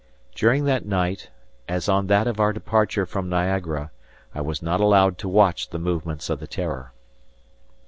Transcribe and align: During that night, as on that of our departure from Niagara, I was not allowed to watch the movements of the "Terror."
During 0.33 0.65
that 0.65 0.83
night, 0.83 1.29
as 1.69 1.87
on 1.87 2.07
that 2.07 2.25
of 2.25 2.39
our 2.39 2.53
departure 2.53 3.05
from 3.05 3.29
Niagara, 3.29 3.91
I 4.33 4.41
was 4.41 4.63
not 4.63 4.81
allowed 4.81 5.19
to 5.19 5.29
watch 5.29 5.69
the 5.69 5.77
movements 5.77 6.27
of 6.27 6.39
the 6.39 6.47
"Terror." 6.47 6.91